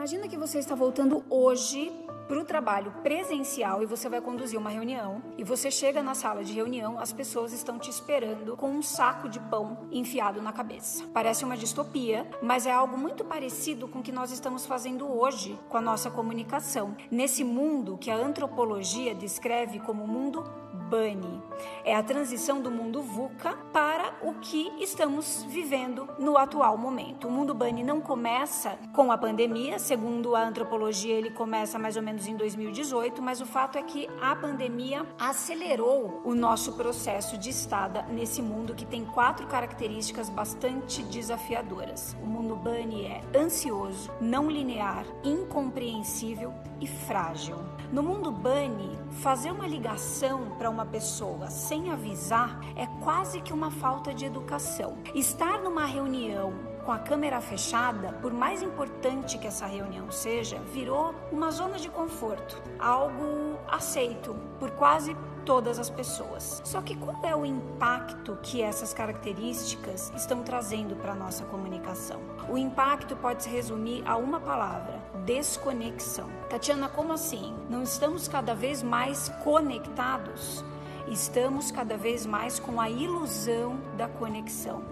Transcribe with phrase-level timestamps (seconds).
[0.00, 1.92] Imagina que você está voltando hoje
[2.26, 6.42] para o trabalho presencial e você vai conduzir uma reunião e você chega na sala
[6.42, 11.04] de reunião, as pessoas estão te esperando com um saco de pão enfiado na cabeça.
[11.12, 15.58] Parece uma distopia, mas é algo muito parecido com o que nós estamos fazendo hoje
[15.68, 16.96] com a nossa comunicação.
[17.10, 20.42] Nesse mundo que a antropologia descreve como mundo
[20.90, 21.40] Bunny.
[21.84, 27.28] É a transição do mundo VUCA para o que estamos vivendo no atual momento.
[27.28, 32.02] O mundo Bunny não começa com a pandemia, segundo a antropologia, ele começa mais ou
[32.02, 37.50] menos em 2018, mas o fato é que a pandemia acelerou o nosso processo de
[37.50, 42.16] estada nesse mundo que tem quatro características bastante desafiadoras.
[42.20, 47.56] O mundo Bunny é ansioso, não linear, incompreensível e frágil.
[47.92, 53.70] No mundo Bunny, fazer uma ligação para uma pessoa sem avisar é quase que uma
[53.70, 54.96] falta de educação.
[55.14, 56.52] Estar numa reunião
[56.84, 61.88] com a câmera fechada, por mais importante que essa reunião seja, virou uma zona de
[61.88, 66.60] conforto, algo aceito por quase todas as pessoas.
[66.64, 72.20] Só que qual é o impacto que essas características estão trazendo para a nossa comunicação?
[72.48, 76.28] O impacto pode se resumir a uma palavra: desconexão.
[76.48, 77.54] Tatiana, como assim?
[77.68, 80.64] Não estamos cada vez mais conectados?
[81.08, 84.84] Estamos cada vez mais com a ilusão da conexão.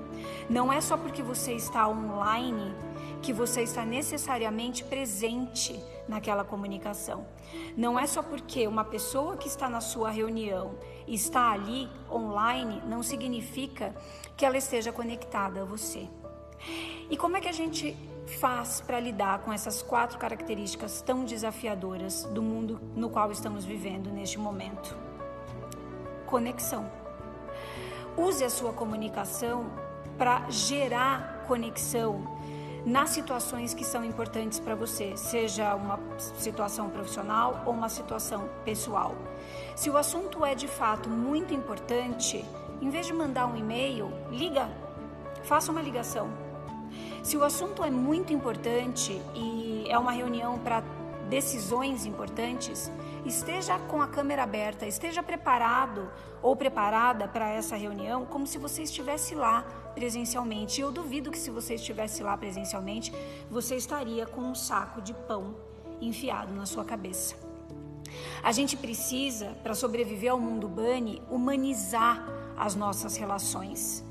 [0.49, 2.75] Não é só porque você está online
[3.23, 7.27] que você está necessariamente presente naquela comunicação.
[7.77, 10.75] Não é só porque uma pessoa que está na sua reunião
[11.07, 13.95] está ali online, não significa
[14.37, 16.09] que ela esteja conectada a você.
[17.11, 17.97] E como é que a gente
[18.41, 24.11] faz para lidar com essas quatro características tão desafiadoras do mundo no qual estamos vivendo
[24.11, 25.08] neste momento?
[26.29, 26.91] Conexão.
[28.17, 29.67] Use a sua comunicação
[30.19, 32.37] para gerar conexão
[32.85, 35.99] nas situações que são importantes para você, seja uma
[36.39, 39.15] situação profissional ou uma situação pessoal.
[39.75, 42.45] Se o assunto é de fato muito importante,
[42.81, 44.69] em vez de mandar um e-mail, liga,
[45.45, 46.29] faça uma ligação.
[47.23, 50.83] Se o assunto é muito importante e é uma reunião para
[51.29, 52.91] decisões importantes,
[53.25, 56.11] esteja com a câmera aberta, esteja preparado
[56.43, 59.63] ou preparada para essa reunião como se você estivesse lá
[59.95, 60.81] presencialmente.
[60.81, 63.13] Eu duvido que se você estivesse lá presencialmente,
[63.51, 65.57] você estaria com um saco de pão
[66.01, 67.37] enfiado na sua cabeça.
[68.43, 74.05] A gente precisa, para sobreviver ao mundo Bunny, humanizar as nossas relações.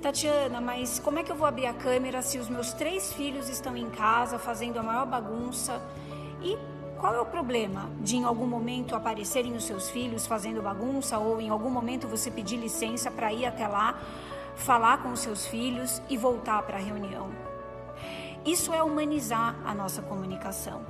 [0.00, 3.48] Tatiana, mas como é que eu vou abrir a câmera se os meus três filhos
[3.48, 5.82] estão em casa fazendo a maior bagunça?
[6.42, 6.56] E
[6.98, 11.40] qual é o problema de em algum momento aparecerem os seus filhos fazendo bagunça ou
[11.40, 13.98] em algum momento você pedir licença para ir até lá,
[14.54, 17.30] falar com os seus filhos e voltar para a reunião?
[18.44, 20.82] Isso é humanizar a nossa comunicação.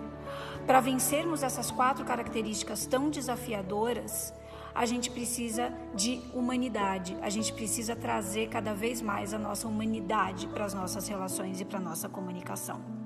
[0.66, 4.32] Para vencermos essas quatro características tão desafiadoras,
[4.74, 10.46] a gente precisa de humanidade, a gente precisa trazer cada vez mais a nossa humanidade
[10.46, 12.99] para as nossas relações e para a nossa comunicação.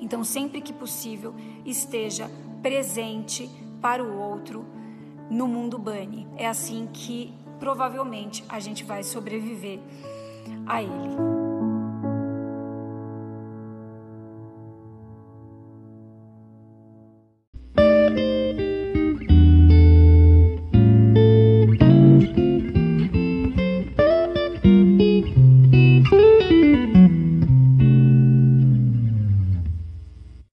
[0.00, 1.34] Então, sempre que possível,
[1.64, 2.30] esteja
[2.62, 3.48] presente
[3.80, 4.64] para o outro
[5.30, 6.26] no mundo Bunny.
[6.36, 9.78] É assim que provavelmente a gente vai sobreviver
[10.66, 11.45] a ele.